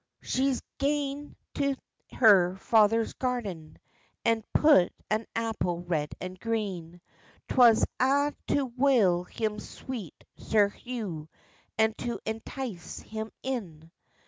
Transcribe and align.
She's 0.23 0.63
gane 0.79 1.35
till 1.53 1.75
her 2.13 2.55
father's 2.57 3.13
garden, 3.13 3.77
And 4.25 4.43
pu'd 4.51 4.89
an 5.11 5.27
apple 5.35 5.81
red 5.83 6.15
and 6.19 6.39
green; 6.39 7.01
'Twas 7.49 7.85
a' 7.99 8.33
to 8.47 8.65
wyle 8.65 9.25
him 9.25 9.59
sweet 9.59 10.23
Sir 10.37 10.69
Hugh, 10.69 11.29
And 11.77 11.95
to 11.99 12.19
entice 12.25 12.97
him 13.01 13.31
in. 13.43 13.91